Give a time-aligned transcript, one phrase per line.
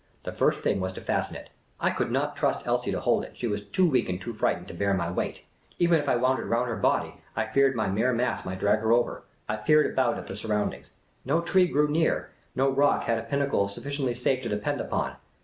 [0.23, 1.51] The first thing was to fasten it.
[1.79, 4.67] I could not trust Elsie to hold it; she was too weak and too frightened
[4.69, 5.45] to bear my weight;
[5.77, 8.79] even if I wound it round her body, I feared my mere mass might drag
[8.79, 9.21] her over.
[9.47, 10.93] I peered about at the surroundings.
[11.23, 15.17] No tree grew near; no rock had a pinnacle sufiiciently safe to depend upon.